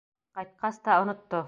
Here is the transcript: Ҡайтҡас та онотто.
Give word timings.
Ҡайтҡас 0.39 0.81
та 0.89 0.99
онотто. 1.05 1.39